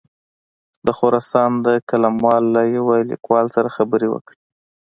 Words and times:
د 0.85 0.87
خراسان 0.97 1.51
د 1.65 1.67
قلموال 1.89 2.43
له 2.55 2.61
یوه 2.77 2.95
لیکوال 3.11 3.45
سره 3.55 3.73
خبرې 3.77 4.07
وکړې. 4.11 4.37